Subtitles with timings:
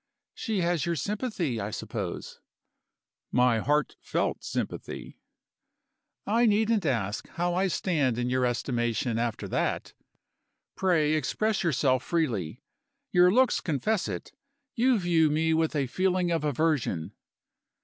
[0.33, 2.39] "She has your sympathy, I suppose?"
[3.31, 5.19] "My heart felt sympathy."
[6.25, 9.93] "I needn't ask how I stand in your estimation, after that.
[10.75, 12.63] Pray express yourself freely.
[13.11, 14.31] Your looks confess it
[14.73, 17.13] you view me with a feeling of aversion."